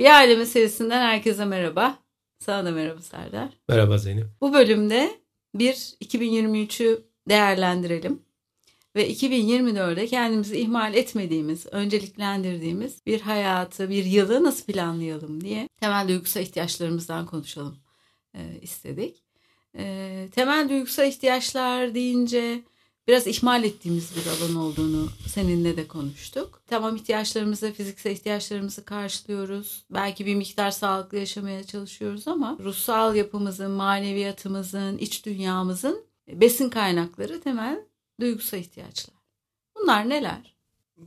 [0.00, 1.98] Bir Aile serisinden herkese merhaba.
[2.38, 3.48] Sana da merhaba Serdar.
[3.68, 4.26] Merhaba Zeynep.
[4.40, 5.20] Bu bölümde
[5.54, 8.22] bir 2023'ü değerlendirelim.
[8.96, 16.42] Ve 2024'de kendimizi ihmal etmediğimiz, önceliklendirdiğimiz bir hayatı, bir yılı nasıl planlayalım diye temel duygusal
[16.42, 17.78] ihtiyaçlarımızdan konuşalım
[18.34, 19.24] e, istedik.
[19.76, 22.62] E, temel duygusal ihtiyaçlar deyince
[23.08, 26.62] biraz ihmal ettiğimiz bir alan olduğunu seninle de konuştuk.
[26.66, 29.84] Tamam ihtiyaçlarımızı, fiziksel ihtiyaçlarımızı karşılıyoruz.
[29.90, 37.80] Belki bir miktar sağlıklı yaşamaya çalışıyoruz ama ruhsal yapımızın, maneviyatımızın, iç dünyamızın besin kaynakları temel
[38.20, 39.14] duygusal ihtiyaçlar.
[39.76, 40.54] Bunlar neler?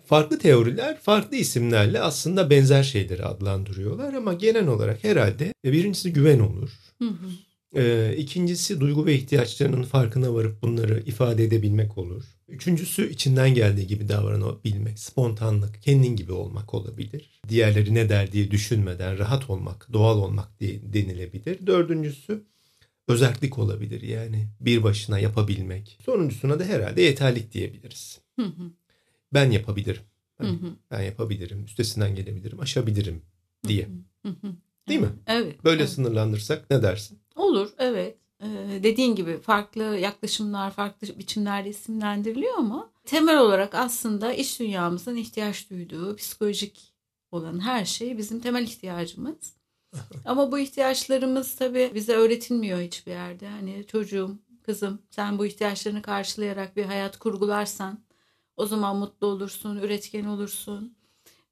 [0.06, 6.70] Farklı teoriler farklı isimlerle aslında benzer şeyleri adlandırıyorlar ama genel olarak herhalde birincisi güven olur.
[7.00, 7.30] Hı hı.
[7.76, 12.24] Ee, ikincisi duygu ve ihtiyaçlarının farkına varıp bunları ifade edebilmek olur.
[12.48, 17.42] Üçüncüsü içinden geldiği gibi davranabilmek, spontanlık, kendin gibi olmak olabilir.
[17.50, 21.68] Diğerleri ne der diye düşünmeden rahat olmak, doğal olmak diye denilebilir.
[21.68, 22.44] Dördüncüsü
[23.08, 26.00] özellik olabilir yani bir başına yapabilmek.
[26.06, 28.20] Sonuncusuna da herhalde yeterlik diyebiliriz.
[29.34, 30.02] Ben yapabilirim.
[30.38, 30.60] Hani
[30.92, 33.22] ben yapabilirim, üstesinden gelebilirim, aşabilirim
[33.68, 33.88] diye.
[34.88, 35.10] Değil mi?
[35.28, 35.64] Evet.
[35.64, 35.92] Böyle evet.
[35.92, 37.20] sınırlandırsak ne dersin?
[37.36, 38.18] Olur, evet.
[38.42, 45.70] Ee, dediğin gibi farklı yaklaşımlar, farklı biçimlerde isimlendiriliyor ama temel olarak aslında iş dünyamızın ihtiyaç
[45.70, 46.94] duyduğu psikolojik
[47.32, 49.54] olan her şey bizim temel ihtiyacımız.
[50.26, 53.48] ama bu ihtiyaçlarımız tabii bize öğretilmiyor hiçbir yerde.
[53.48, 58.00] Hani çocuğum, kızım sen bu ihtiyaçlarını karşılayarak bir hayat kurgularsan
[58.58, 60.96] o zaman mutlu olursun, üretken olursun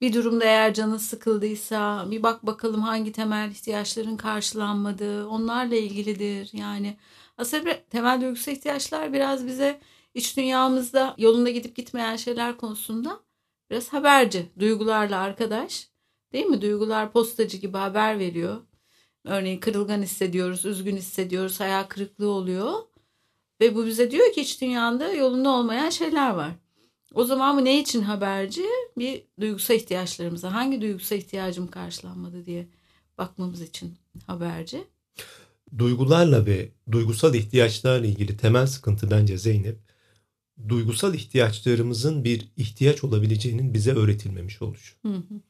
[0.01, 6.49] bir durumda eğer canın sıkıldıysa bir bak bakalım hangi temel ihtiyaçların karşılanmadığı onlarla ilgilidir.
[6.53, 6.97] Yani
[7.37, 9.81] aslında temel duygusal ihtiyaçlar biraz bize
[10.13, 13.19] iç dünyamızda yolunda gidip gitmeyen şeyler konusunda
[13.71, 14.51] biraz haberci.
[14.59, 15.89] Duygularla arkadaş
[16.33, 16.61] değil mi?
[16.61, 18.61] Duygular postacı gibi haber veriyor.
[19.25, 22.73] Örneğin kırılgan hissediyoruz, üzgün hissediyoruz, hayal kırıklığı oluyor.
[23.61, 26.51] Ve bu bize diyor ki iç dünyanda yolunda olmayan şeyler var.
[27.15, 28.61] O zaman bu ne için haberci?
[28.97, 32.67] Bir duygusal ihtiyaçlarımıza hangi duygusal ihtiyacım karşılanmadı diye
[33.17, 33.93] bakmamız için
[34.27, 34.83] haberci.
[35.77, 39.77] Duygularla ve duygusal ihtiyaçlarla ilgili temel sıkıntı bence Zeynep
[40.69, 44.95] duygusal ihtiyaçlarımızın bir ihtiyaç olabileceğinin bize öğretilmemiş oluşu.
[45.01, 45.41] Hı hı.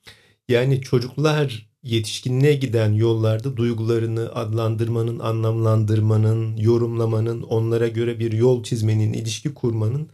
[0.49, 9.53] Yani çocuklar yetişkinliğe giden yollarda duygularını adlandırmanın, anlamlandırmanın, yorumlamanın, onlara göre bir yol çizmenin, ilişki
[9.53, 10.09] kurmanın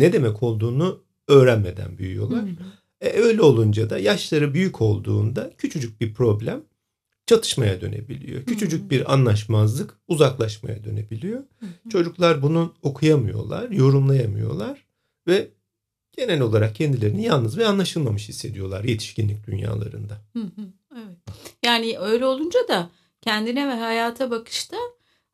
[0.00, 2.42] ne demek olduğunu öğrenmeden büyüyorlar.
[2.42, 2.64] Hı hı.
[3.00, 6.62] E, öyle olunca da yaşları büyük olduğunda küçücük bir problem
[7.26, 8.44] çatışmaya dönebiliyor.
[8.44, 11.42] Küçücük hı bir anlaşmazlık uzaklaşmaya dönebiliyor.
[11.88, 14.86] Çocuklar bunu okuyamıyorlar, yorumlayamıyorlar
[15.26, 15.48] ve
[16.16, 20.14] genel olarak kendilerini yalnız ve anlaşılmamış hissediyorlar yetişkinlik dünyalarında.
[20.32, 20.72] Hı hı.
[20.94, 21.18] Evet.
[21.64, 22.90] Yani öyle olunca da
[23.20, 24.76] kendine ve hayata bakışta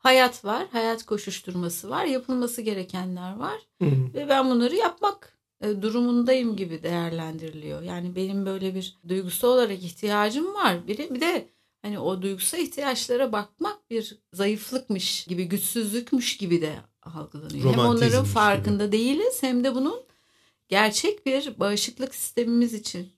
[0.02, 4.14] hayat var, hayat koşuşturması var, yapılması gerekenler var hı hı.
[4.14, 7.82] ve ben bunları yapmak e, durumundayım gibi değerlendiriliyor.
[7.82, 10.86] Yani benim böyle bir duygusal olarak ihtiyacım var.
[10.86, 11.48] Bir de, bir de
[11.82, 17.72] hani o duygusal ihtiyaçlara bakmak bir zayıflıkmış gibi, güçsüzlükmüş gibi de algılanıyor.
[17.72, 18.92] Hem onların farkında gibi.
[18.92, 20.02] değiliz hem de bunun
[20.68, 23.12] gerçek bir bağışıklık sistemimiz için,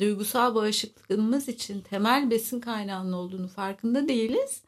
[0.00, 4.62] duygusal bağışıklığımız için temel besin kaynağının olduğunu farkında değiliz.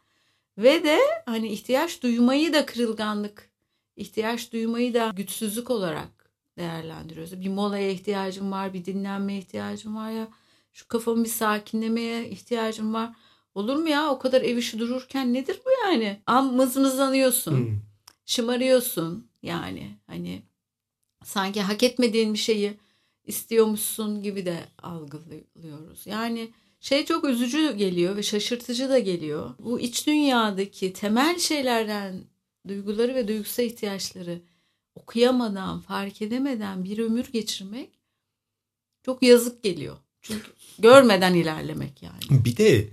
[0.58, 3.50] Ve de hani ihtiyaç duymayı da kırılganlık,
[3.96, 7.40] ihtiyaç duymayı da güçsüzlük olarak değerlendiriyoruz.
[7.40, 10.28] Bir molaya ihtiyacım var, bir dinlenmeye ihtiyacım var ya.
[10.72, 13.10] Şu kafamı bir sakinlemeye ihtiyacım var.
[13.54, 16.20] Olur mu ya o kadar ev işi dururken nedir bu yani?
[16.26, 17.56] Am mızmızlanıyorsun.
[17.56, 17.78] Hmm.
[18.26, 20.42] Şımarıyorsun yani hani
[21.24, 22.78] sanki hak etmediğin bir şeyi
[23.24, 26.06] istiyormuşsun gibi de algılıyoruz.
[26.06, 26.50] Yani
[26.82, 29.50] şey çok üzücü geliyor ve şaşırtıcı da geliyor.
[29.58, 32.24] Bu iç dünyadaki temel şeylerden
[32.68, 34.40] duyguları ve duygusal ihtiyaçları
[34.94, 37.90] okuyamadan, fark edemeden bir ömür geçirmek
[39.02, 39.96] çok yazık geliyor.
[40.22, 40.46] Çünkü
[40.78, 42.44] görmeden ilerlemek yani.
[42.44, 42.88] Bir de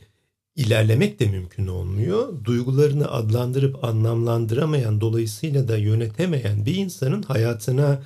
[0.55, 2.45] ilerlemek de mümkün olmuyor.
[2.45, 8.03] Duygularını adlandırıp anlamlandıramayan, dolayısıyla da yönetemeyen bir insanın hayatına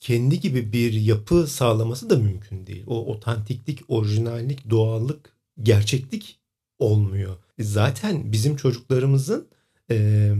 [0.00, 2.84] kendi gibi bir yapı sağlaması da mümkün değil.
[2.86, 5.32] O otantiklik, orijinallik, doğallık,
[5.62, 6.38] gerçeklik
[6.78, 7.36] olmuyor.
[7.58, 9.48] Zaten bizim çocuklarımızın
[9.90, 10.32] e,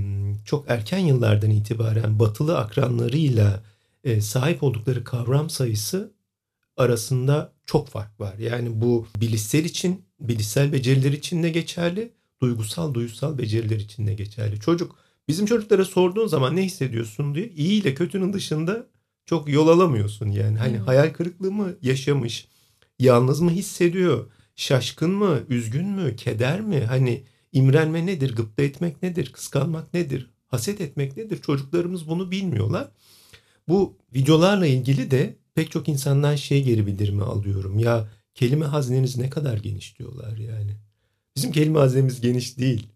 [0.44, 3.62] çok erken yıllardan itibaren batılı akranlarıyla
[4.04, 6.12] e, sahip oldukları kavram sayısı
[6.76, 8.38] arasında çok fark var.
[8.38, 12.12] Yani bu bilişsel için, bilişsel beceriler için de geçerli,
[12.42, 14.60] duygusal, duygusal beceriler için de geçerli.
[14.60, 14.96] Çocuk
[15.28, 18.86] bizim çocuklara sorduğun zaman ne hissediyorsun diye iyi ile kötünün dışında
[19.30, 20.58] çok yol alamıyorsun yani.
[20.58, 20.84] Hani hmm.
[20.84, 22.48] hayal kırıklığı mı yaşamış,
[22.98, 26.80] yalnız mı hissediyor, şaşkın mı, üzgün mü, keder mi?
[26.80, 31.42] Hani imrenme nedir, gıpta etmek nedir, kıskanmak nedir, haset etmek nedir?
[31.42, 32.88] Çocuklarımız bunu bilmiyorlar.
[33.68, 37.78] Bu videolarla ilgili de pek çok insandan şey geri bildirimi alıyorum.
[37.78, 40.76] Ya kelime hazneniz ne kadar geniş diyorlar yani.
[41.36, 42.86] Bizim kelime haznemiz geniş değil.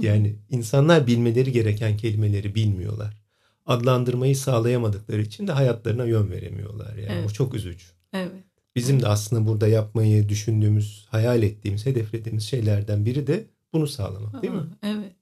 [0.00, 3.19] Yani insanlar bilmeleri gereken kelimeleri bilmiyorlar.
[3.66, 6.96] Adlandırmayı sağlayamadıkları için de hayatlarına yön veremiyorlar.
[6.96, 7.30] Yani evet.
[7.30, 7.86] o çok üzücü.
[8.12, 8.32] Evet.
[8.76, 14.54] Bizim de aslında burada yapmayı düşündüğümüz, hayal ettiğimiz, hedeflediğimiz şeylerden biri de bunu sağlamak değil
[14.54, 14.66] mi?
[14.82, 15.12] Evet.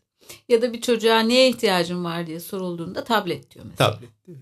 [0.48, 3.90] Ya da bir çocuğa neye ihtiyacın var diye sorulduğunda tablet diyor mesela.
[3.90, 4.38] Tablet diyor.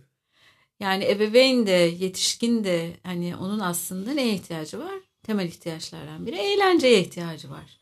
[0.80, 5.00] Yani ebeveyn de yetişkin de hani onun aslında neye ihtiyacı var?
[5.22, 7.78] Temel ihtiyaçlardan biri eğlenceye ihtiyacı var.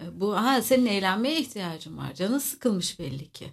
[0.00, 2.14] E, bu ha senin eğlenmeye ihtiyacın var.
[2.14, 3.46] Canın sıkılmış belli ki.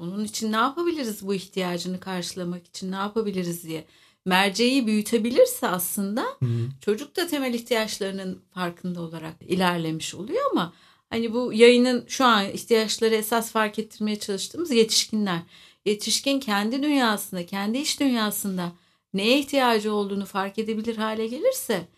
[0.00, 2.92] Bunun için ne yapabiliriz bu ihtiyacını karşılamak için?
[2.92, 3.84] Ne yapabiliriz diye.
[4.24, 6.46] Merceği büyütebilirse aslında hı
[6.80, 10.72] çocuk da temel ihtiyaçlarının farkında olarak ilerlemiş oluyor ama
[11.10, 15.40] hani bu yayının şu an ihtiyaçları esas fark ettirmeye çalıştığımız yetişkinler.
[15.84, 18.72] Yetişkin kendi dünyasında, kendi iş dünyasında
[19.14, 21.88] neye ihtiyacı olduğunu fark edebilir hale gelirse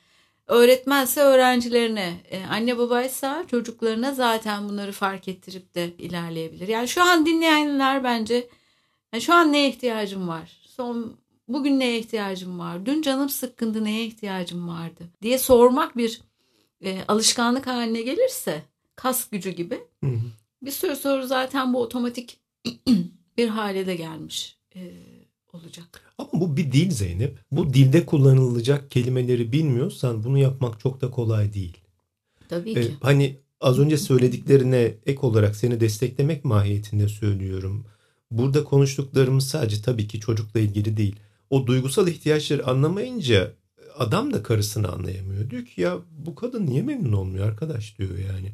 [0.46, 6.68] öğretmense öğrencilerine, e, anne babaysa çocuklarına zaten bunları fark ettirip de ilerleyebilir.
[6.68, 8.48] Yani şu an dinleyenler bence
[9.12, 10.60] yani şu an neye ihtiyacım var?
[10.66, 11.16] Son
[11.48, 12.86] bugün neye ihtiyacım var?
[12.86, 16.20] Dün canım sıkkındı neye ihtiyacım vardı diye sormak bir
[16.84, 18.62] e, alışkanlık haline gelirse
[18.96, 20.20] kas gücü gibi hı hı.
[20.62, 22.40] bir sürü soru zaten bu otomatik
[23.36, 24.80] bir hale de gelmiş e,
[25.52, 26.14] olacak.
[26.18, 27.38] Ama bu bir dil Zeynep.
[27.50, 31.76] Bu dilde kullanılacak kelimeleri bilmiyorsan bunu yapmak çok da kolay değil.
[32.48, 32.88] Tabii ee, ki.
[32.88, 37.86] Ee, hani az önce söylediklerine ek olarak seni desteklemek mahiyetinde söylüyorum.
[38.30, 41.16] Burada konuştuklarımız sadece tabii ki çocukla ilgili değil.
[41.50, 43.52] O duygusal ihtiyaçları anlamayınca
[43.98, 45.50] adam da karısını anlayamıyor.
[45.50, 48.52] Diyor ki ya bu kadın niye memnun olmuyor arkadaş diyor yani.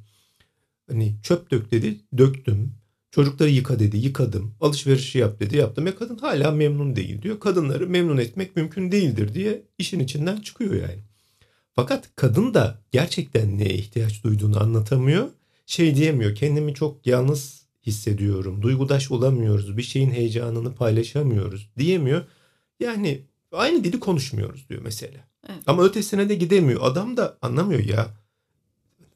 [0.89, 2.73] Hani çöp dök dedi döktüm.
[3.11, 4.55] Çocukları yıka dedi yıkadım.
[4.61, 5.87] Alışverişi yap dedi yaptım.
[5.87, 7.41] Ya kadın hala memnun değil diyor.
[7.41, 11.03] Kadınları memnun etmek mümkün değildir diye işin içinden çıkıyor yani.
[11.75, 15.29] Fakat kadın da gerçekten neye ihtiyaç duyduğunu anlatamıyor.
[15.67, 18.63] Şey diyemiyor kendimi çok yalnız hissediyorum.
[18.63, 19.77] Duygudaş olamıyoruz.
[19.77, 22.23] Bir şeyin heyecanını paylaşamıyoruz diyemiyor.
[22.81, 23.23] Yani
[23.53, 25.19] aynı dili konuşmuyoruz diyor mesela.
[25.49, 25.63] Evet.
[25.67, 26.81] Ama ötesine de gidemiyor.
[26.83, 28.07] Adam da anlamıyor ya.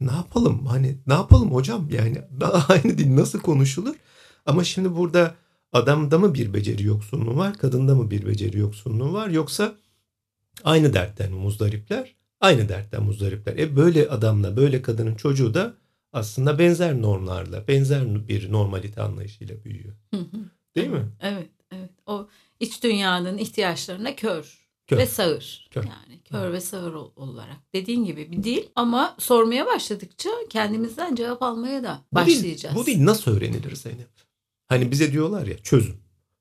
[0.07, 0.67] Ne yapalım?
[0.67, 1.89] Hani ne yapalım hocam?
[1.91, 2.23] Yani
[2.69, 3.95] aynı dil nasıl konuşulur?
[4.47, 5.35] Ama şimdi burada
[5.73, 9.75] adamda mı bir beceri yoksunluğu var, kadında mı bir beceri yoksunluğu var yoksa
[10.65, 12.15] aynı dertten muzdaripler?
[12.41, 13.57] Aynı dertten muzdaripler.
[13.57, 15.75] E böyle adamla böyle kadının çocuğu da
[16.13, 19.95] aslında benzer normlarla, benzer bir normalite anlayışıyla büyüyor.
[20.77, 21.09] Değil mi?
[21.21, 21.91] Evet, evet.
[22.07, 22.29] O
[22.61, 24.62] iç dünyanın ihtiyaçlarına kör,
[24.93, 25.03] kör.
[25.03, 25.69] ve sağır.
[25.71, 25.85] Kör.
[25.85, 26.53] Yani kör evet.
[26.53, 27.57] ve sağır olarak.
[27.75, 32.77] Dediğin gibi bir dil ama sormaya başladıkça kendimizden cevap almaya da başlayacağız.
[32.77, 34.09] Bu dil, bu dil nasıl öğrenilir Zeynep?
[34.69, 35.97] Hani bize diyorlar ya çözüm.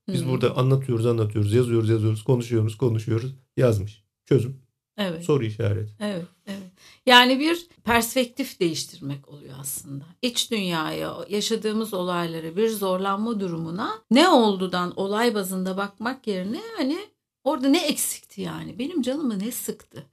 [0.08, 0.30] Biz hmm.
[0.30, 3.36] burada anlatıyoruz, anlatıyoruz, yazıyoruz, yazıyoruz, konuşuyoruz, konuşuyoruz.
[3.58, 4.04] Yazmış.
[4.26, 4.62] Çözüm.
[4.98, 5.26] Evet.
[5.26, 5.92] Soru işareti.
[6.00, 6.72] Evet, evet.
[7.06, 10.04] Yani bir perspektif değiştirmek oluyor aslında.
[10.22, 17.00] İç dünyaya, yaşadığımız olaylara, bir zorlanma durumuna ne oldudan olay bazında bakmak yerine hani
[17.44, 18.80] orada ne eksikti yani?
[18.80, 20.06] Benim canımı ne sıktı?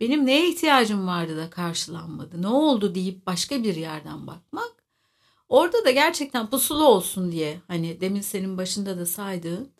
[0.00, 2.42] Benim neye ihtiyacım vardı da karşılanmadı?
[2.42, 4.84] Ne oldu deyip başka bir yerden bakmak.
[5.48, 9.72] Orada da gerçekten pusulu olsun diye hani demin senin başında da saydığın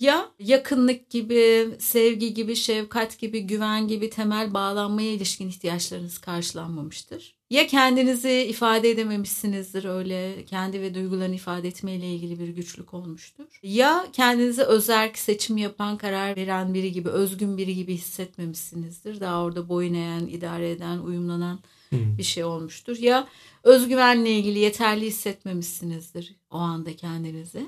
[0.00, 7.34] ya yakınlık gibi, sevgi gibi, şefkat gibi, güven gibi temel bağlanmaya ilişkin ihtiyaçlarınız karşılanmamıştır.
[7.50, 13.44] Ya kendinizi ifade edememişsinizdir öyle kendi ve duygularını ifade etmeyle ilgili bir güçlük olmuştur.
[13.62, 19.20] Ya kendinizi özerk seçim yapan, karar veren biri gibi, özgün biri gibi hissetmemişsinizdir.
[19.20, 21.58] Daha orada boyun eğen, idare eden, uyumlanan
[21.92, 22.96] bir şey olmuştur.
[22.98, 23.28] Ya
[23.62, 27.66] özgüvenle ilgili yeterli hissetmemişsinizdir o anda kendinizi.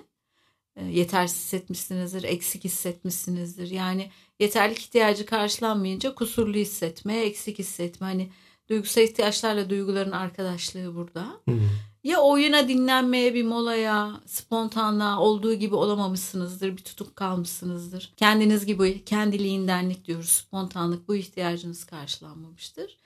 [0.77, 3.71] E, yetersiz hissetmişsinizdir, eksik hissetmişsinizdir.
[3.71, 8.07] Yani yeterlik ihtiyacı karşılanmayınca kusurlu hissetme, eksik hissetme.
[8.07, 8.31] Hani
[8.69, 11.41] duygusal ihtiyaçlarla duyguların arkadaşlığı burada.
[11.49, 11.59] Hı.
[12.05, 18.13] Ya oyuna dinlenmeye bir molaya, spontanlığa olduğu gibi olamamışsınızdır, bir tutuk kalmışsınızdır.
[18.17, 22.99] Kendiniz gibi kendiliğindenlik diyoruz, spontanlık bu ihtiyacınız karşılanmamıştır.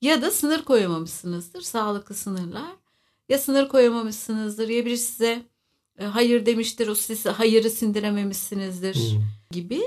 [0.00, 2.76] Ya da sınır koyamamışsınızdır, sağlıklı sınırlar.
[3.28, 5.42] Ya sınır koyamamışsınızdır ya biri size
[6.04, 9.22] hayır demiştir o siz hayırı sindirememişsinizdir hmm.
[9.50, 9.82] gibi.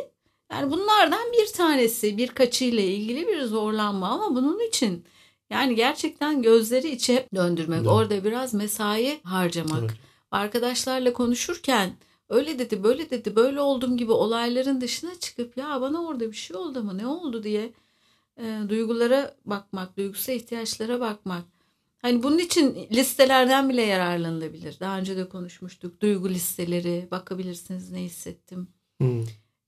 [0.51, 5.06] Yani bunlardan bir tanesi birkaçıyla ilgili bir zorlanma ama bunun için
[5.50, 7.88] yani gerçekten gözleri içe döndürmek, evet.
[7.88, 9.82] orada biraz mesai harcamak.
[9.82, 9.92] Evet.
[10.32, 11.94] Arkadaşlarla konuşurken
[12.30, 16.58] öyle dedi, böyle dedi, böyle oldum gibi olayların dışına çıkıp ya bana orada bir şey
[16.58, 17.74] oldu mu, ne oldu diye
[18.38, 21.44] e, duygulara bakmak, duygusal ihtiyaçlara bakmak.
[22.01, 24.79] Hani bunun için listelerden bile yararlanılabilir.
[24.79, 26.01] Daha önce de konuşmuştuk.
[26.01, 28.68] Duygu listeleri bakabilirsiniz ne hissettim.
[28.98, 29.24] Hmm.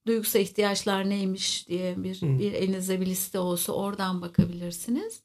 [0.07, 2.39] Duygusal ihtiyaçlar neymiş diye bir, hmm.
[2.39, 5.21] bir elinizde bir liste olsa oradan bakabilirsiniz.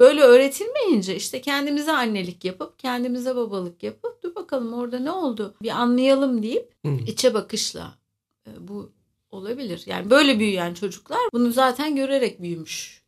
[0.00, 5.70] Böyle öğretilmeyince işte kendimize annelik yapıp kendimize babalık yapıp dur bakalım orada ne oldu bir
[5.70, 6.98] anlayalım deyip hmm.
[6.98, 7.98] içe bakışla
[8.46, 8.92] e, bu
[9.30, 9.82] olabilir.
[9.86, 13.05] Yani böyle büyüyen çocuklar bunu zaten görerek büyümüş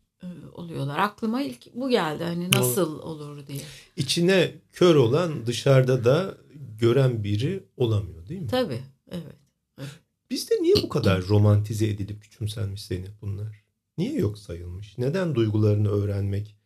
[0.52, 0.98] oluyorlar.
[0.98, 3.62] Aklıma ilk bu geldi hani nasıl olur diye.
[3.96, 6.38] İçine kör olan dışarıda da
[6.78, 8.48] gören biri olamıyor değil mi?
[8.48, 9.37] Tabii evet.
[9.78, 9.90] evet.
[10.30, 13.64] Bizde niye bu kadar romantize edilip küçümsenmiş Zeynep bunlar?
[13.98, 14.98] Niye yok sayılmış?
[14.98, 16.56] Neden duygularını öğrenmek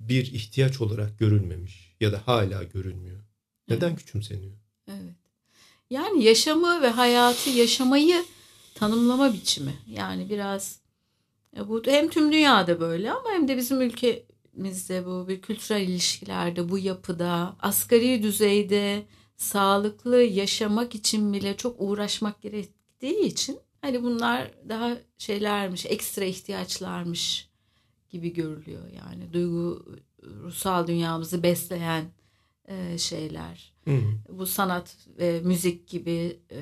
[0.00, 3.20] bir ihtiyaç olarak görülmemiş ya da hala görülmüyor?
[3.68, 3.98] Neden evet.
[3.98, 4.56] küçümseniyor?
[4.88, 5.14] Evet.
[5.90, 8.24] Yani yaşamı ve hayatı yaşamayı
[8.74, 9.74] tanımlama biçimi.
[9.86, 10.83] Yani biraz e,
[11.68, 16.78] bu hem tüm dünyada böyle ama hem de bizim ülkemizde bu bir kültürel ilişkilerde bu
[16.78, 19.02] yapıda asgari düzeyde
[19.36, 27.48] sağlıklı yaşamak için bile çok uğraşmak gerektiği için hani bunlar daha şeylermiş ekstra ihtiyaçlarmış
[28.10, 29.86] gibi görülüyor yani duygu
[30.22, 32.04] ruhsal dünyamızı besleyen
[32.68, 33.74] e, şeyler.
[33.84, 34.00] Hı.
[34.28, 36.56] Bu sanat ve müzik gibi e,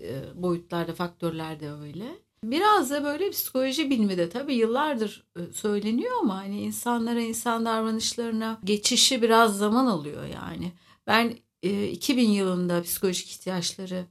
[0.00, 2.25] e, boyutlarda, faktörlerde öyle.
[2.44, 8.60] Biraz da böyle psikoloji bilimi de tabii yıllardır e, söyleniyor ama hani insanlara, insan davranışlarına
[8.64, 10.72] geçişi biraz zaman alıyor yani.
[11.06, 14.04] Ben e, 2000 yılında psikolojik ihtiyaçları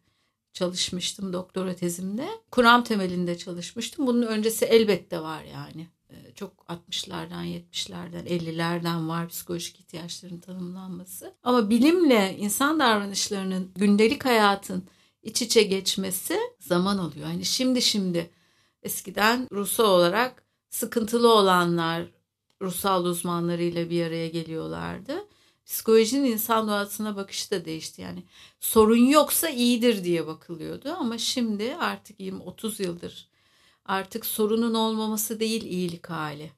[0.54, 2.28] çalışmıştım doktora tezimde.
[2.52, 4.08] Kuram temelinde çalışmıştım.
[4.08, 5.88] Bunun öncesi elbette var yani
[6.36, 11.34] çok 60'lardan 70'lerden 50'lerden var psikolojik ihtiyaçların tanımlanması.
[11.44, 14.84] Ama bilimle insan davranışlarının gündelik hayatın
[15.26, 17.26] iç içe geçmesi zaman alıyor.
[17.26, 18.30] Hani şimdi şimdi
[18.84, 22.06] eskiden ruhsal olarak sıkıntılı olanlar
[22.62, 25.28] ruhsal uzmanlarıyla bir araya geliyorlardı.
[25.66, 28.02] Psikolojinin insan doğasına bakışı da değişti.
[28.02, 28.24] Yani
[28.60, 33.36] sorun yoksa iyidir diye bakılıyordu ama şimdi artık 20-30 yıldır
[33.86, 36.52] artık sorunun olmaması değil iyilik hali.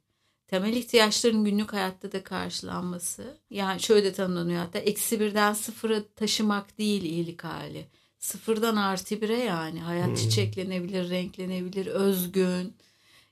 [0.47, 3.37] Temel ihtiyaçların günlük hayatta da karşılanması.
[3.49, 7.87] Yani şöyle tanımlanıyor hatta eksi birden sıfıra taşımak değil iyilik hali.
[8.27, 10.15] Sıfırdan artı bire yani hayat hmm.
[10.15, 12.73] çiçeklenebilir, renklenebilir, özgün.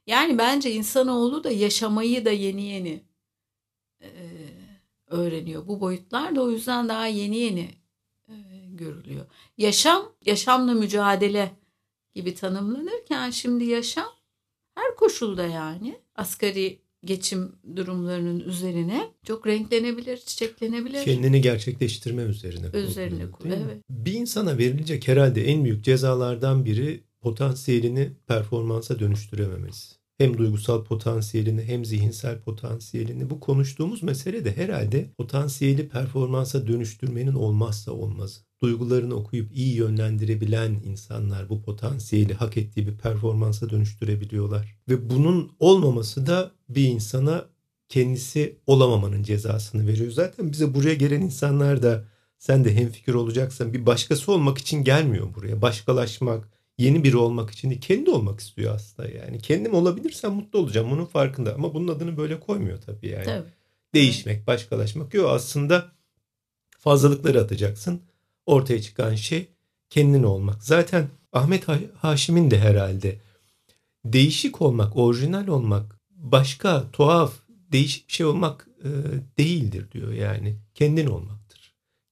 [0.07, 3.03] Yani bence insanoğlu da yaşamayı da yeni yeni
[4.01, 4.09] e,
[5.07, 5.67] öğreniyor.
[5.67, 7.69] Bu boyutlar da o yüzden daha yeni yeni
[8.27, 8.33] e,
[8.69, 9.25] görülüyor.
[9.57, 11.51] Yaşam, yaşamla mücadele
[12.13, 14.13] gibi tanımlanırken şimdi yaşam
[14.75, 21.03] her koşulda yani asgari geçim durumlarının üzerine çok renklenebilir, çiçeklenebilir.
[21.03, 22.67] Kendini gerçekleştirme üzerine.
[22.77, 23.57] Üzerine kuruyor.
[23.65, 23.77] Evet.
[23.89, 29.95] Bir insana verilecek herhalde en büyük cezalardan biri potansiyelini performansa dönüştürememesi.
[30.17, 37.91] Hem duygusal potansiyelini hem zihinsel potansiyelini bu konuştuğumuz mesele de herhalde potansiyeli performansa dönüştürmenin olmazsa
[37.91, 44.75] olmazı duygularını okuyup iyi yönlendirebilen insanlar bu potansiyeli hak ettiği bir performansa dönüştürebiliyorlar.
[44.89, 47.45] Ve bunun olmaması da bir insana
[47.89, 50.11] kendisi olamamanın cezasını veriyor.
[50.11, 52.05] Zaten bize buraya gelen insanlar da
[52.39, 55.61] sen de hemfikir olacaksan bir başkası olmak için gelmiyor buraya.
[55.61, 59.39] Başkalaşmak, yeni biri olmak için değil, kendi olmak istiyor aslında yani.
[59.39, 63.25] Kendim olabilirsem mutlu olacağım bunun farkında ama bunun adını böyle koymuyor tabii yani.
[63.25, 63.49] Tabii.
[63.93, 65.91] Değişmek, başkalaşmak yok aslında
[66.79, 68.01] fazlalıkları atacaksın
[68.45, 69.47] ortaya çıkan şey
[69.89, 70.63] kendin olmak.
[70.63, 71.65] Zaten Ahmet
[71.97, 73.19] Haşim'in de herhalde
[74.05, 77.33] değişik olmak, orijinal olmak, başka, tuhaf,
[77.71, 78.89] değişik bir şey olmak e,
[79.37, 80.55] değildir diyor yani.
[80.73, 81.44] Kendin olmaktır.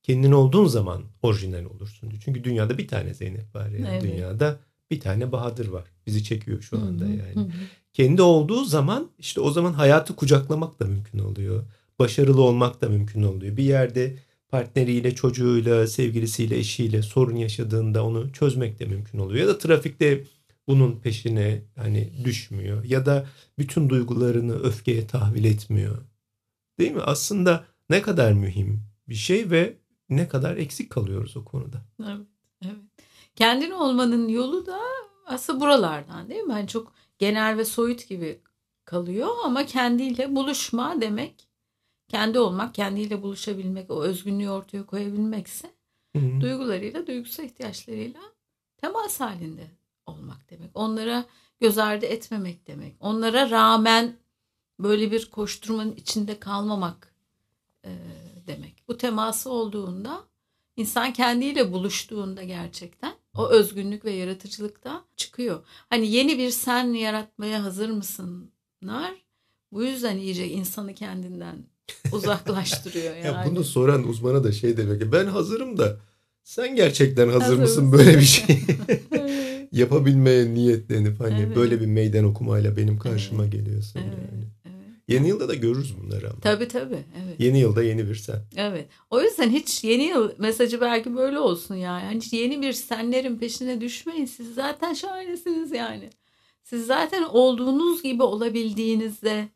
[0.03, 2.21] Kendin olduğun zaman orijinal olursun diyor.
[2.25, 3.87] Çünkü dünyada bir tane Zeynep var yani.
[3.91, 4.03] Evet.
[4.03, 4.59] Dünyada
[4.91, 5.83] bir tane Bahadır var.
[6.07, 7.51] Bizi çekiyor şu anda yani.
[7.93, 11.63] Kendi olduğu zaman işte o zaman hayatı kucaklamak da mümkün oluyor.
[11.99, 13.57] Başarılı olmak da mümkün oluyor.
[13.57, 14.15] Bir yerde
[14.49, 19.39] partneriyle, çocuğuyla, sevgilisiyle, eşiyle sorun yaşadığında onu çözmek de mümkün oluyor.
[19.39, 20.23] Ya da trafikte
[20.67, 23.25] bunun peşine hani düşmüyor ya da
[23.57, 25.97] bütün duygularını öfkeye tahvil etmiyor.
[26.79, 27.01] Değil mi?
[27.01, 29.73] Aslında ne kadar mühim bir şey ve
[30.17, 31.81] ne kadar eksik kalıyoruz o konuda.
[31.99, 32.27] Evet.
[32.65, 32.75] evet.
[33.35, 34.79] Kendin olmanın yolu da
[35.25, 36.53] aslında buralardan değil mi?
[36.53, 38.41] Yani çok genel ve soyut gibi
[38.85, 41.47] kalıyor ama kendiyle buluşma demek
[42.07, 45.71] kendi olmak, kendiyle buluşabilmek, o özgünlüğü ortaya koyabilmekse
[46.15, 46.41] Hı-hı.
[46.41, 48.21] duygularıyla, duygusal ihtiyaçlarıyla
[48.77, 49.71] temas halinde
[50.05, 50.71] olmak demek.
[50.73, 51.25] Onlara
[51.59, 52.95] göz ardı etmemek demek.
[52.99, 54.17] Onlara rağmen
[54.79, 57.15] böyle bir koşturmanın içinde kalmamak
[57.85, 57.91] e,
[58.47, 58.83] demek.
[58.87, 60.23] Bu teması olduğunda
[60.77, 65.59] insan kendiyle buluştuğunda gerçekten o özgünlük ve yaratıcılık da çıkıyor.
[65.89, 69.11] Hani yeni bir sen yaratmaya hazır mısınlar?
[69.71, 71.55] Bu yüzden iyice insanı kendinden
[72.11, 73.25] uzaklaştırıyor yani.
[73.25, 75.99] ya bunu soran uzmana da şey demek ki ben hazırım da
[76.43, 77.99] sen gerçekten hazır, Hazır mısın mısın?
[77.99, 78.61] böyle bir şey
[79.11, 81.55] Evet, yapabilmeye niyetlenip hani Evet.
[81.55, 84.43] böyle bir meydan okumayla benim karşıma geliyorsun evet, yani.
[85.07, 86.39] Yeni yılda da görürüz bunları ama.
[86.39, 87.03] Tabii tabii.
[87.25, 87.39] Evet.
[87.39, 88.41] Yeni yılda yeni bir sen.
[88.55, 88.87] Evet.
[89.09, 92.03] O yüzden hiç yeni yıl mesajı belki böyle olsun yani.
[92.03, 94.25] Hani hiç yeni bir senlerin peşine düşmeyin.
[94.25, 96.09] Siz zaten şahanesiniz yani.
[96.63, 99.49] Siz zaten olduğunuz gibi olabildiğinizde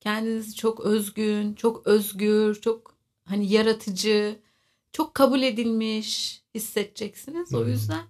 [0.00, 2.94] kendinizi çok özgün, çok özgür, çok
[3.24, 4.36] hani yaratıcı,
[4.92, 7.54] çok kabul edilmiş hissedeceksiniz.
[7.54, 8.02] O yüzden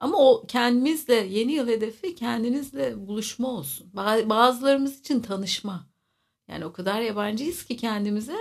[0.00, 3.86] ama o kendimizle yeni yıl hedefi kendinizle buluşma olsun.
[3.94, 5.93] Ba- Bazılarımız için tanışma.
[6.48, 8.36] Yani o kadar yabancıyız ki kendimize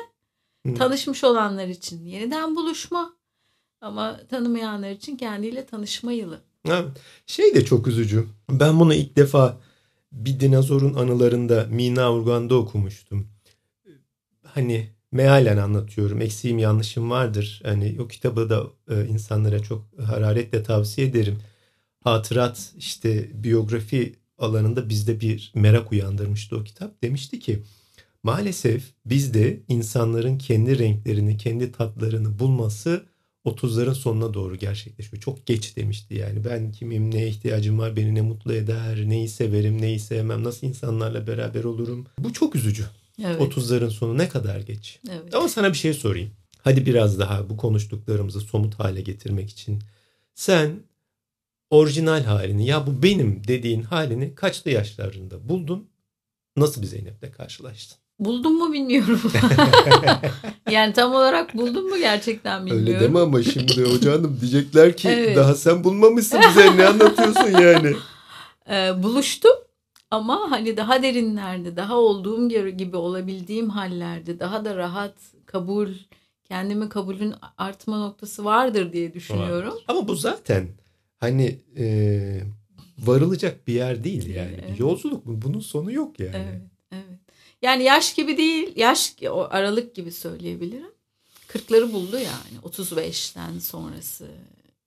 [0.68, 0.74] Hı.
[0.74, 3.14] tanışmış olanlar için yeniden buluşma
[3.82, 6.42] ama tanımayanlar için kendiyle tanışma yılı.
[6.68, 6.88] Evet.
[7.26, 8.28] Şey de çok üzücü.
[8.50, 9.58] Ben bunu ilk defa
[10.12, 13.28] bir dinozorun anılarında Mina Urgan'da okumuştum.
[14.44, 16.22] Hani mealen anlatıyorum.
[16.22, 17.62] Eksiğim yanlışım vardır.
[17.66, 21.38] Hani o kitabı da e, insanlara çok hararetle tavsiye ederim.
[22.04, 27.04] Hatırat işte biyografi alanında bizde bir merak uyandırmıştı o kitap.
[27.04, 27.64] Demişti ki
[28.24, 33.06] maalesef bizde insanların kendi renklerini, kendi tatlarını bulması
[33.46, 35.22] 30'ların sonuna doğru gerçekleşiyor.
[35.22, 36.46] Çok geç demişti yani.
[36.46, 41.28] Ben kimim, neye ihtiyacım var, beni ne mutlu eder, neyi severim, neyi sevmem, nasıl insanlarla
[41.28, 42.06] beraber olurum.
[42.20, 42.86] Bu çok üzücü.
[43.24, 43.42] Evet.
[43.42, 45.00] 30'ların sonu ne kadar geç.
[45.10, 45.36] evet.
[45.36, 46.32] Ama sana bir şey sorayım.
[46.62, 49.80] Hadi biraz daha bu konuştuklarımızı somut hale getirmek için.
[50.36, 50.84] Sen
[51.70, 55.90] orijinal halini ya bu benim dediğin halini kaçlı yaşlarında buldun?
[56.58, 58.03] Nasıl bir Zeynep'le karşılaştın?
[58.26, 59.22] Buldum mu bilmiyorum.
[60.72, 62.88] yani tam olarak buldum mu gerçekten bilmiyorum.
[62.88, 65.38] Öyle deme ama şimdi hocanım diyecekler ki Evet.
[65.38, 67.94] daha sen bulmamışsın bize ne anlatıyorsun yani.
[68.70, 69.52] Ee, buluştum
[70.12, 75.14] ama hani daha derinlerde, daha olduğum gibi olabildiğim hallerde, daha da rahat
[75.46, 75.90] kabul,
[76.44, 79.74] kendimi kabulün artma noktası vardır diye düşünüyorum.
[79.88, 80.68] Ama bu zaten
[81.20, 81.86] hani e,
[83.00, 84.60] varılacak bir yer değil yani.
[84.68, 84.80] Evet.
[84.80, 85.42] Yolculuk bu.
[85.42, 86.36] Bunun sonu yok yani.
[86.36, 86.62] Evet.
[87.64, 90.92] Yani yaş gibi değil, yaş o aralık gibi söyleyebilirim.
[91.48, 92.60] 40'ları buldu yani.
[92.64, 94.28] 35'ten sonrası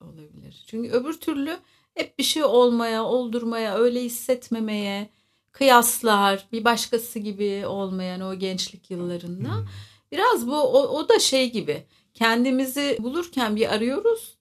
[0.00, 0.64] olabilir.
[0.66, 1.56] Çünkü öbür türlü
[1.94, 5.08] hep bir şey olmaya, oldurmaya, öyle hissetmemeye,
[5.52, 9.54] kıyaslar, bir başkası gibi olmayan o gençlik yıllarında.
[9.54, 9.66] Hmm.
[10.12, 11.82] Biraz bu o, o da şey gibi.
[12.14, 14.36] Kendimizi bulurken bir arıyoruz.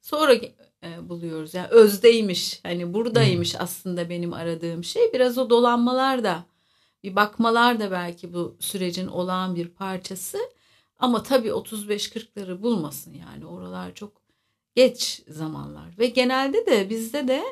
[0.00, 0.34] Sonra
[0.82, 1.54] e, buluyoruz.
[1.54, 2.60] Yani özdeymiş.
[2.62, 5.12] Hani buradaymış aslında benim aradığım şey.
[5.12, 6.44] Biraz o dolanmalar da
[7.02, 10.38] bir bakmalar da belki bu sürecin olağan bir parçası.
[10.98, 13.46] Ama tabii 35-40'ları bulmasın yani.
[13.46, 14.12] Oralar çok
[14.74, 15.98] geç zamanlar.
[15.98, 17.44] Ve genelde de bizde de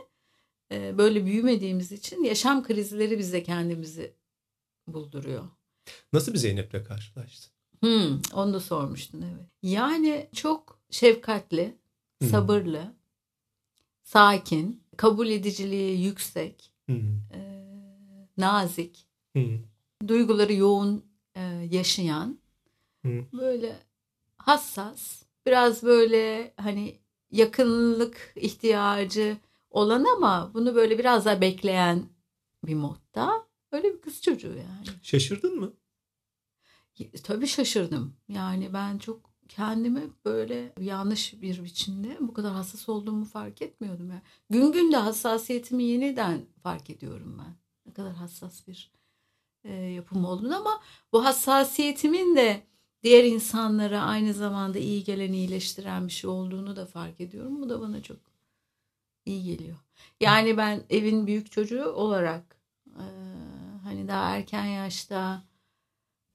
[0.72, 4.12] e, böyle büyümediğimiz için yaşam krizleri bize kendimizi
[4.87, 5.44] bulduruyor.
[6.12, 7.52] Nasıl bir Zeynep'le karşılaştın?
[7.80, 9.46] Hmm, onu da sormuştun evet.
[9.62, 11.76] Yani çok şefkatli,
[12.20, 12.28] Hmm.
[12.28, 12.92] sabırlı,
[14.02, 17.16] sakin, kabul ediciliği yüksek, Hmm.
[17.35, 17.40] e,
[18.38, 19.05] nazik,
[19.37, 19.59] Hmm.
[20.09, 22.38] duyguları yoğun e, yaşayan,
[23.03, 23.33] Hmm.
[23.33, 23.77] böyle
[24.37, 26.99] hassas, biraz böyle hani
[27.31, 29.37] yakınlık ihtiyacı
[29.70, 32.03] olan ama bunu böyle biraz daha bekleyen
[32.66, 33.46] bir modda.
[33.72, 34.87] Öyle bir kız çocuğu yani.
[35.03, 35.72] Şaşırdın mı?
[37.25, 38.16] Tabii şaşırdım.
[38.29, 44.11] Yani ben çok kendimi böyle yanlış bir biçimde bu kadar hassas olduğumu fark etmiyordum.
[44.11, 44.22] Yani.
[44.51, 47.57] Gün gün de hassasiyetimi yeniden fark ediyorum ben.
[47.87, 48.92] Ne kadar hassas bir
[49.68, 50.81] e, yapım olduğunu ama
[51.12, 52.62] bu hassasiyetimin de
[53.02, 57.62] diğer insanlara aynı zamanda iyi gelen, iyileştiren bir şey olduğunu da fark ediyorum.
[57.62, 58.18] Bu da bana çok
[59.26, 59.76] iyi geliyor.
[60.20, 63.05] Yani ben evin büyük çocuğu olarak e,
[63.85, 65.42] hani daha erken yaşta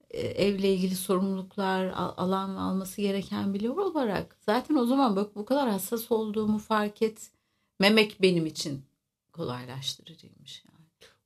[0.09, 5.35] e, evle ilgili sorumluluklar al- alan ve alması gereken biri olarak zaten o zaman bak
[5.35, 8.85] bu kadar hassas olduğumu fark etmemek benim için
[9.33, 10.80] kolaylaştırıcıymış yani.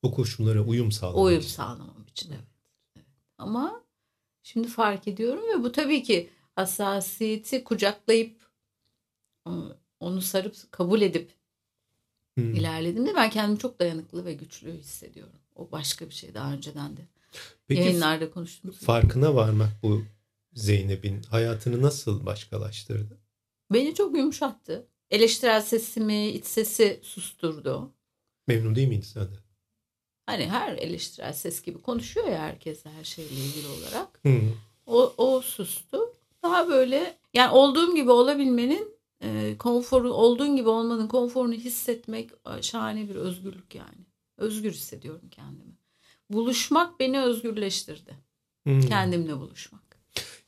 [0.06, 1.26] O koşullara uyum sağlamak.
[1.26, 1.50] Uyum için.
[1.50, 2.44] sağlamam için evet.
[2.96, 3.06] evet.
[3.38, 3.82] Ama
[4.44, 8.36] şimdi fark ediyorum ve bu tabii ki hassasiyeti kucaklayıp
[9.48, 9.52] e,
[10.00, 11.32] onu sarıp kabul edip
[12.38, 12.54] Hmm.
[12.56, 15.34] ilerlediğimde ben kendimi çok dayanıklı ve güçlü hissediyorum.
[15.56, 17.02] O başka bir şey daha önceden de.
[17.68, 18.76] Peki Yayınlarda konuştuğumuz.
[18.76, 18.86] gibi.
[18.86, 20.04] farkına varmak bu
[20.54, 23.18] Zeynep'in hayatını nasıl başkalaştırdı?
[23.74, 24.88] Beni çok yumuşattı.
[25.12, 27.92] Eleştirel sesimi, iç sesi susturdu.
[28.48, 29.38] Memnun değil miydin sen de?
[30.26, 34.20] Hani her eleştirel ses gibi konuşuyor ya herkes her şeyle ilgili olarak.
[34.22, 34.52] Hmm.
[34.86, 36.14] O, o sustu.
[36.44, 43.10] Daha böyle yani olduğum gibi olabilmenin e, konforu, olduğun gibi olmanın konforunu hissetmek e, şahane
[43.10, 44.06] bir özgürlük yani.
[44.38, 45.76] Özgür hissediyorum kendimi.
[46.30, 48.16] buluşmak beni özgürleştirdi.
[48.64, 48.82] Hmm.
[48.82, 49.82] Kendimle buluşmak.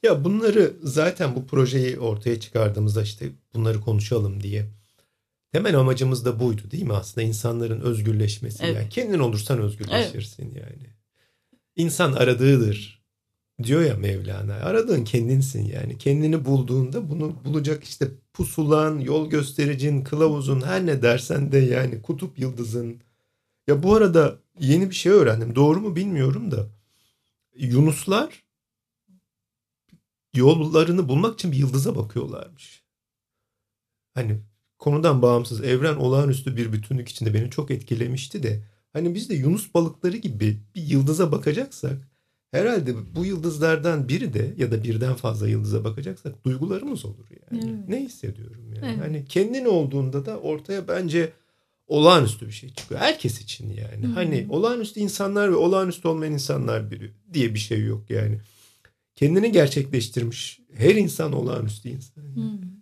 [0.04, 4.66] Ya bunları zaten bu projeyi ortaya çıkardığımızda işte bunları konuşalım diye.
[5.52, 8.64] Temel amacımız da buydu değil mi aslında insanların özgürleşmesi.
[8.64, 8.76] Evet.
[8.76, 10.64] Yani kendin olursan özgürleşirsin evet.
[10.64, 10.94] yani.
[11.76, 13.04] İnsan aradığıdır
[13.64, 14.54] diyor ya Mevlana.
[14.54, 15.98] Aradığın kendinsin yani.
[15.98, 22.40] Kendini bulduğunda bunu bulacak işte pusulan, yol göstericin, kılavuzun her ne dersen de yani kutup
[22.40, 23.02] yıldızın.
[23.68, 25.56] Ya bu arada yeni bir şey öğrendim.
[25.56, 26.68] Doğru mu bilmiyorum da.
[27.56, 28.44] Yunuslar
[30.34, 32.84] yollarını bulmak için bir yıldıza bakıyorlarmış.
[34.14, 34.40] Hani
[34.80, 38.64] konudan bağımsız evren olağanüstü bir bütünlük içinde beni çok etkilemişti de
[38.94, 42.08] hani biz de Yunus balıkları gibi bir yıldıza bakacaksak
[42.52, 47.64] herhalde bu yıldızlardan biri de ya da birden fazla yıldıza bakacaksak duygularımız olur yani.
[47.66, 47.90] Evet.
[47.90, 48.86] Ne hissediyorum yani.
[48.86, 49.00] Evet.
[49.00, 51.34] Hani kendin olduğunda da ortaya bence
[51.88, 53.02] olağanüstü bir şey çıkıyor.
[53.02, 54.06] Herkes için yani.
[54.06, 54.14] Hı-hı.
[54.14, 58.40] Hani olağanüstü insanlar ve olağanüstü olmayan insanlar biri diye bir şey yok yani.
[59.16, 62.22] Kendini gerçekleştirmiş her insan olağanüstü insan.
[62.22, 62.77] Hı-hı.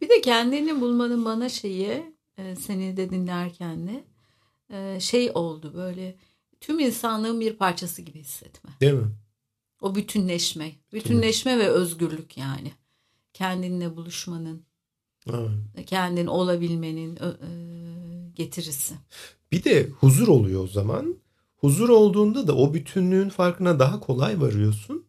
[0.00, 4.04] Bir de kendini bulmanın bana şeyi e, seni de dinlerken de
[4.70, 6.16] e, şey oldu böyle
[6.60, 8.70] tüm insanlığın bir parçası gibi hissetme.
[8.80, 9.10] Değil mi?
[9.80, 10.72] O bütünleşme.
[10.92, 12.72] Bütünleşme ve özgürlük yani.
[13.32, 14.62] Kendinle buluşmanın,
[15.28, 15.86] evet.
[15.86, 17.28] kendin olabilmenin e,
[18.34, 18.94] getirisi.
[19.52, 21.16] Bir de huzur oluyor o zaman.
[21.56, 25.06] Huzur olduğunda da o bütünlüğün farkına daha kolay varıyorsun.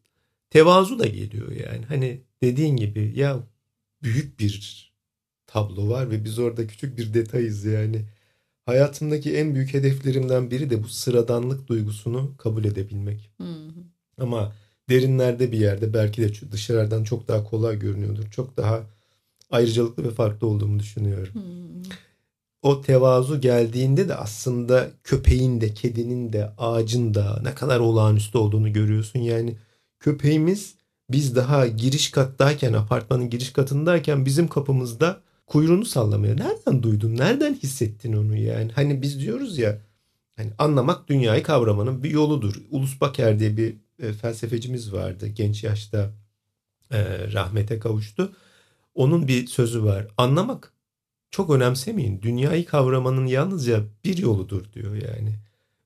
[0.49, 1.85] Tevazu da geliyor yani.
[1.85, 3.39] Hani dediğin gibi ya
[4.03, 4.89] büyük bir
[5.47, 8.05] tablo var ve biz orada küçük bir detayız yani.
[8.65, 13.31] Hayatımdaki en büyük hedeflerimden biri de bu sıradanlık duygusunu kabul edebilmek.
[13.37, 13.73] Hı hı.
[14.17, 14.55] Ama
[14.89, 18.31] derinlerde bir yerde belki de dışarıdan çok daha kolay görünüyordur.
[18.31, 18.83] Çok daha
[19.51, 21.33] ayrıcalıklı ve farklı olduğumu düşünüyorum.
[21.33, 21.89] Hı
[22.61, 28.73] O tevazu geldiğinde de aslında köpeğin de, kedinin de, ağacın da ne kadar olağanüstü olduğunu
[28.73, 29.19] görüyorsun.
[29.19, 29.55] Yani
[29.99, 30.75] köpeğimiz
[31.09, 36.37] biz daha giriş kattayken, apartmanın giriş katındayken bizim kapımızda kuyruğunu sallamıyor.
[36.37, 37.17] Nereden duydun?
[37.17, 38.71] Nereden hissettin onu yani?
[38.71, 39.77] Hani biz diyoruz ya
[40.35, 42.61] hani anlamak dünyayı kavramanın bir yoludur.
[42.71, 45.27] Ulus Baker diye bir e, felsefecimiz vardı.
[45.27, 46.11] Genç yaşta
[46.91, 48.31] e, rahmete kavuştu.
[48.95, 50.07] Onun bir sözü var.
[50.17, 50.73] Anlamak
[51.31, 52.21] çok önemsemeyin.
[52.21, 55.35] Dünyayı kavramanın yalnızca bir yoludur diyor yani.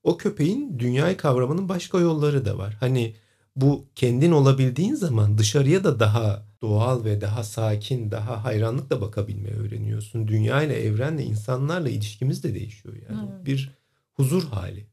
[0.02, 2.76] O köpeğin dünyayı kavramanın başka yolları da var.
[2.80, 3.14] Hani
[3.56, 10.28] bu kendin olabildiğin zaman dışarıya da daha doğal ve daha sakin, daha hayranlıkla bakabilmeyi öğreniyorsun.
[10.28, 13.28] Dünya ile, evrenle, insanlarla ilişkimiz de değişiyor yani.
[13.32, 13.46] Evet.
[13.46, 13.70] Bir
[14.12, 14.86] huzur hali.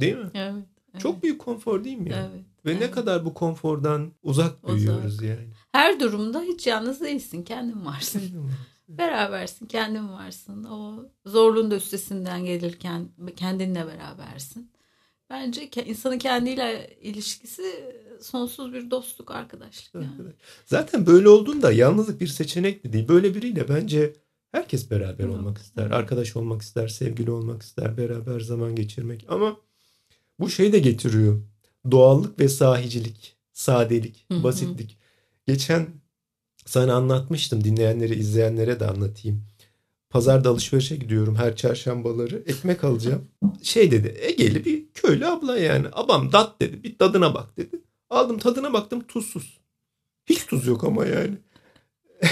[0.00, 0.30] değil mi?
[0.34, 1.02] Evet, evet.
[1.02, 2.30] Çok büyük konfor değil mi yani?
[2.34, 2.44] Evet.
[2.64, 2.80] Ve evet.
[2.80, 5.24] ne kadar bu konfordan uzak büyüyoruz uzak.
[5.24, 5.48] yani.
[5.72, 7.42] Her durumda hiç yalnız değilsin.
[7.42, 8.50] Kendin varsın.
[8.88, 10.64] Berabersin, kendin varsın.
[10.64, 14.71] O zorluğun da üstesinden gelirken kendinle berabersin.
[15.32, 17.62] Bence insanın kendiyle ilişkisi
[18.20, 19.94] sonsuz bir dostluk, arkadaşlık.
[19.94, 20.32] Yani.
[20.66, 23.08] Zaten böyle olduğunda yalnızlık bir seçenek de değil.
[23.08, 24.12] Böyle biriyle bence
[24.52, 25.32] herkes beraber Hı.
[25.32, 25.90] olmak ister.
[25.90, 29.26] Arkadaş olmak ister, sevgili olmak ister, beraber zaman geçirmek.
[29.28, 29.56] Ama
[30.40, 31.42] bu şey de getiriyor.
[31.90, 34.98] Doğallık ve sahicilik, sadelik, basitlik.
[35.46, 35.88] Geçen
[36.66, 37.64] sana anlatmıştım.
[37.64, 39.44] Dinleyenlere, izleyenlere de anlatayım.
[40.12, 42.42] Pazarda alışverişe gidiyorum her çarşambaları.
[42.46, 43.28] Ekmek alacağım.
[43.62, 45.86] Şey dedi Ege'li bir köylü abla yani.
[45.92, 46.82] Abam dat dedi.
[46.82, 47.80] Bir tadına bak dedi.
[48.10, 49.60] Aldım tadına baktım tuzsuz.
[50.26, 51.38] Hiç tuz yok ama yani.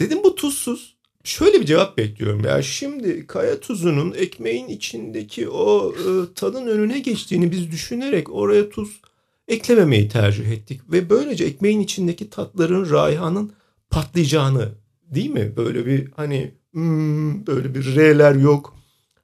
[0.00, 0.96] Dedim bu tuzsuz.
[1.24, 2.62] Şöyle bir cevap bekliyorum ya.
[2.62, 9.00] Şimdi kaya tuzunun ekmeğin içindeki o e, tadın önüne geçtiğini biz düşünerek oraya tuz
[9.48, 10.80] eklememeyi tercih ettik.
[10.92, 13.52] Ve böylece ekmeğin içindeki tatların, raihanın
[13.90, 14.79] patlayacağını
[15.14, 15.56] değil mi?
[15.56, 18.76] Böyle bir hani hmm, böyle bir R'ler yok.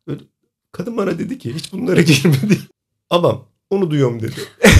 [0.07, 0.21] Böyle,
[0.73, 2.59] kadın bana dedi ki hiç bunlara girmedi.
[3.11, 4.41] Abam onu duyuyorum dedi.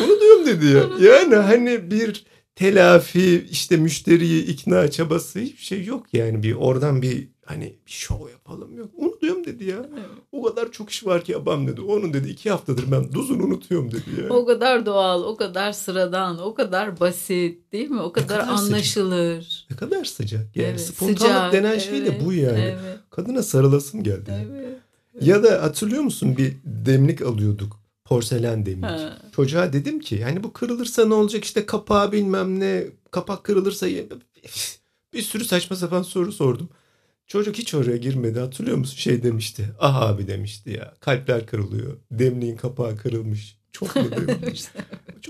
[0.00, 1.10] onu duyuyorum dedi ya.
[1.10, 7.28] Yani hani bir telafi işte müşteriyi ikna çabası hiçbir şey yok yani bir oradan bir
[7.44, 8.90] hani bir show yapalım yok.
[8.96, 9.86] Unutuyorum dedi ya.
[9.92, 10.04] Evet.
[10.32, 11.80] O kadar çok iş var ki abam dedi.
[11.80, 14.28] Onun dedi iki haftadır ben duzunu unutuyorum dedi ya.
[14.28, 18.00] O kadar doğal, o kadar sıradan, o kadar basit değil mi?
[18.00, 19.42] O kadar, kadar anlaşılır.
[19.42, 19.70] Sıcak.
[19.70, 20.56] Ne kadar sıcak.
[20.56, 22.58] Yani evet, spontanlık sıcak, denen evet, şey de bu yani.
[22.58, 22.98] Evet.
[23.10, 24.32] Kadına sarılasın geldi.
[24.50, 24.78] Evet.
[25.20, 28.84] Ya da hatırlıyor musun bir demlik alıyorduk porselen demlik.
[28.84, 29.18] Ha.
[29.36, 33.86] Çocuğa dedim ki yani bu kırılırsa ne olacak işte kapağı bilmem ne kapak kırılırsa
[35.12, 36.68] bir sürü saçma sapan soru sordum.
[37.32, 38.96] Çocuk hiç oraya girmedi hatırlıyor musun?
[38.96, 39.68] Şey demişti.
[39.78, 40.94] Ah abi demişti ya.
[41.00, 41.96] Kalpler kırılıyor.
[42.10, 43.58] Demliğin kapağı kırılmış.
[43.72, 44.64] Çok mu demiş.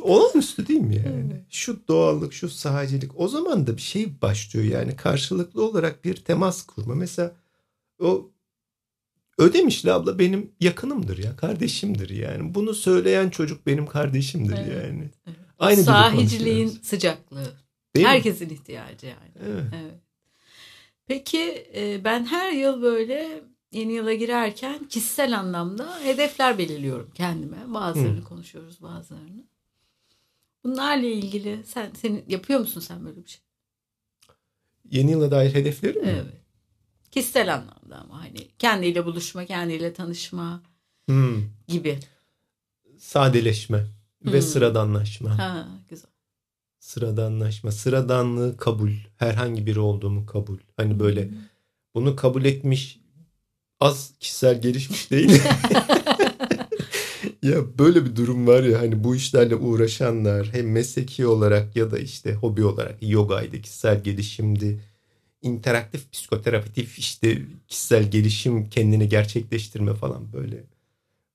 [0.01, 1.45] Olağanüstü değil mi yani?
[1.51, 3.21] Şu doğallık, şu sahicilik.
[3.21, 4.97] O zaman da bir şey başlıyor yani.
[4.97, 6.95] Karşılıklı olarak bir temas kurma.
[6.95, 7.33] Mesela
[8.01, 8.31] o
[9.39, 12.55] Ödemişli abla benim yakınımdır ya kardeşimdir yani.
[12.55, 15.11] Bunu söyleyen çocuk benim kardeşimdir evet, yani.
[15.27, 15.37] Evet.
[15.59, 17.53] Aynı Sahiciliğin sıcaklığı.
[17.97, 18.55] Değil Herkesin mi?
[18.55, 19.33] ihtiyacı yani.
[19.47, 19.65] Evet.
[19.83, 20.02] evet.
[21.07, 27.57] Peki e, ben her yıl böyle yeni yıla girerken kişisel anlamda hedefler belirliyorum kendime.
[27.67, 28.25] Bazılarını Hı.
[28.25, 29.45] konuşuyoruz bazılarını.
[30.65, 33.41] Bunlarla ilgili sen senin yapıyor musun sen böyle bir şey?
[34.91, 36.09] Yeni yıla dair hedefleri mi?
[36.09, 36.43] Evet.
[37.11, 40.63] Kişisel anlamda ama hani kendiyle buluşma, kendiyle tanışma
[41.07, 41.43] hmm.
[41.69, 41.99] gibi.
[42.99, 43.87] Sadeleşme
[44.23, 44.33] hmm.
[44.33, 45.39] ve sıradanlaşma.
[45.39, 46.12] Ha, güzel.
[46.83, 50.59] Sıradanlaşma, sıradanlığı kabul, herhangi biri olduğumu kabul.
[50.77, 51.37] Hani böyle hmm.
[51.95, 53.01] bunu kabul etmiş
[53.81, 55.31] az kişisel gelişmiş değil.
[57.43, 61.99] ya böyle bir durum var ya hani bu işlerle uğraşanlar hem mesleki olarak ya da
[61.99, 64.81] işte hobi olarak yogaydı, kişisel gelişimdi,
[65.43, 70.65] interaktif psikoterapitif işte kişisel gelişim, kendini gerçekleştirme falan böyle.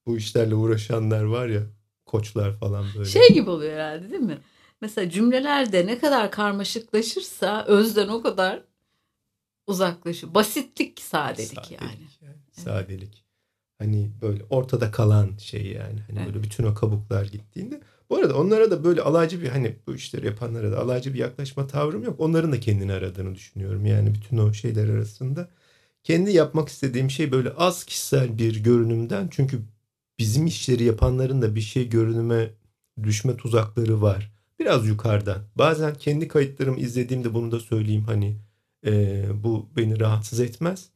[0.06, 1.62] Bu işlerle uğraşanlar var ya
[2.06, 3.10] koçlar falan böyle.
[3.10, 4.38] Şey gibi oluyor herhalde değil mi?
[4.82, 8.64] Mesela cümlelerde ne kadar karmaşıklaşırsa özden o kadar
[9.68, 10.34] uzaklaşıyor.
[10.34, 11.92] Basitlik sadelik, sadelik yani.
[12.22, 12.36] yani.
[12.52, 13.24] Sadelik.
[13.78, 16.00] Hani böyle ortada kalan şey yani.
[16.08, 16.28] Hani evet.
[16.28, 17.82] böyle bütün o kabuklar gittiğinde.
[18.10, 21.68] Bu arada onlara da böyle alaycı bir hani bu işleri yapanlara da alaycı bir yaklaşma
[21.68, 22.20] tavrım yok.
[22.20, 23.86] Onların da kendini aradığını düşünüyorum.
[23.86, 25.50] Yani bütün o şeyler arasında.
[26.04, 29.28] Kendi yapmak istediğim şey böyle az kişisel bir görünümden.
[29.32, 29.62] Çünkü
[30.20, 32.54] bizim işleri yapanların da bir şey görünüme
[33.04, 34.37] düşme tuzakları var.
[34.60, 35.44] Biraz yukarıdan.
[35.56, 38.38] Bazen kendi kayıtlarımı izlediğimde bunu da söyleyeyim hani
[38.86, 40.90] e, bu beni rahatsız etmez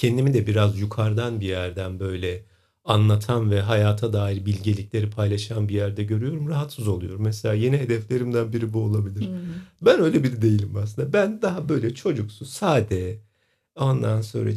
[0.00, 2.44] kendimi de biraz yukarıdan bir yerden böyle
[2.84, 6.48] anlatan ve hayata dair bilgelikleri paylaşan bir yerde görüyorum.
[6.48, 7.22] Rahatsız oluyorum.
[7.22, 9.26] Mesela yeni hedeflerimden biri bu olabilir.
[9.26, 9.36] Hmm.
[9.82, 11.12] Ben öyle biri değilim aslında.
[11.12, 13.18] Ben daha böyle çocuksu, sade,
[13.76, 14.50] ondan sonra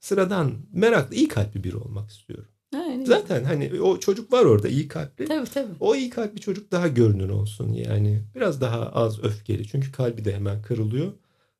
[0.00, 2.50] sıradan, meraklı, iyi kalpli biri olmak istiyorum.
[2.74, 3.04] Aynen.
[3.04, 5.24] Zaten hani o çocuk var orada iyi kalpli.
[5.24, 5.72] Tabii tabii.
[5.80, 8.22] O iyi kalpli çocuk daha görünür olsun yani.
[8.34, 9.68] Biraz daha az öfkeli.
[9.68, 11.12] Çünkü kalbi de hemen kırılıyor.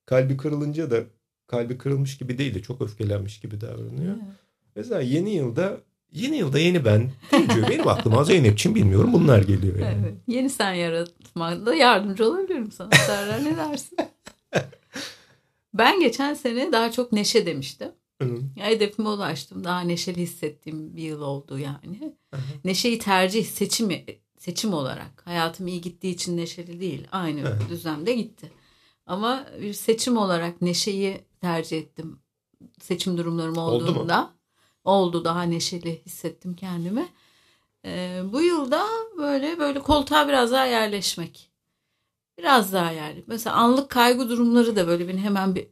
[0.06, 0.96] Kalbi kırılınca da
[1.46, 4.14] kalbi kırılmış gibi değil de çok öfkelenmiş gibi davranıyor.
[4.14, 4.34] Evet.
[4.76, 5.80] Mesela yeni yılda
[6.12, 7.10] yeni yılda yeni ben
[7.54, 7.68] diyor.
[7.70, 10.02] Benim aklıma Zeynep'ciğim bilmiyorum bunlar geliyor yani.
[10.04, 10.14] Evet.
[10.26, 12.90] Yeni sen yaratmada yardımcı olabilirim sana.
[12.90, 13.98] Serra ne dersin?
[15.74, 17.88] ben geçen sene daha çok neşe demiştim.
[18.22, 18.40] Hı.
[18.56, 19.64] Hedefime ulaştım.
[19.64, 22.14] Daha neşeli hissettiğim bir yıl oldu yani.
[22.30, 22.42] Hı hı.
[22.64, 24.04] Neşeyi tercih, seçimi
[24.38, 25.22] seçim olarak.
[25.24, 27.08] Hayatım iyi gittiği için neşeli değil.
[27.12, 27.58] Aynı hı.
[27.68, 28.52] düzlemde gitti.
[29.06, 32.18] Ama bir seçim olarak neşeyi tercih ettim.
[32.80, 34.20] Seçim durumlarım olduğunda.
[34.84, 37.08] Oldu, oldu daha neşeli hissettim kendimi.
[37.84, 38.86] Ee, bu yılda
[39.18, 41.50] böyle böyle koltuğa biraz daha yerleşmek.
[42.38, 43.28] Biraz daha yerleşmek.
[43.28, 45.68] Mesela anlık kaygı durumları da böyle beni hemen bir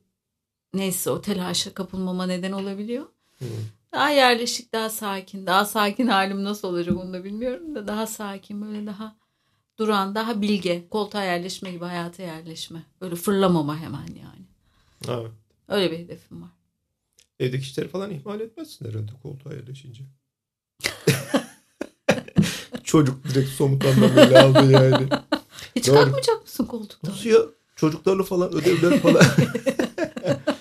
[0.75, 3.07] neyse o telaşa kapılmama neden olabiliyor.
[3.39, 3.49] Hmm.
[3.93, 5.47] Daha yerleşik, daha sakin.
[5.47, 9.17] Daha sakin halim nasıl olacak onu da bilmiyorum da daha sakin böyle daha
[9.79, 12.83] duran, daha bilge, koltuğa yerleşme gibi hayata yerleşme.
[13.01, 14.47] Böyle fırlamama hemen yani.
[15.09, 15.33] Evet.
[15.69, 16.49] Öyle bir hedefim var.
[17.41, 20.03] Evdeki işleri falan ihmal etmezsin herhalde koltuğa yerleşince.
[22.85, 25.09] Çocuk direkt somut anlamıyla aldı yani.
[25.77, 25.97] Hiç Doğru.
[25.97, 27.11] kalkmayacak mısın koltuktan?
[27.11, 27.39] Nasıl ya?
[27.77, 29.23] Çocuklarla falan ödevler falan.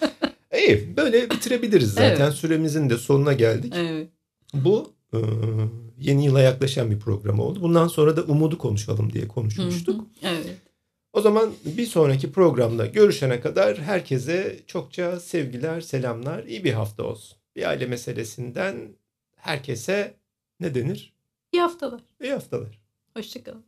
[0.58, 2.26] İyi böyle bitirebiliriz zaten.
[2.26, 2.34] Evet.
[2.34, 3.74] Süremizin de sonuna geldik.
[3.76, 4.08] Evet.
[4.54, 5.18] Bu e,
[6.00, 7.62] yeni yıla yaklaşan bir program oldu.
[7.62, 9.96] Bundan sonra da umudu konuşalım diye konuşmuştuk.
[10.22, 10.34] Hı hı.
[10.34, 10.58] Evet.
[11.14, 17.38] O zaman bir sonraki programda görüşene kadar herkese çokça sevgiler, selamlar, iyi bir hafta olsun.
[17.56, 18.76] Bir aile meselesinden
[19.36, 20.14] herkese
[20.60, 21.14] ne denir?
[21.54, 22.02] İyi haftalar.
[22.24, 22.82] İyi haftalar.
[23.14, 23.67] Hoşçakalın.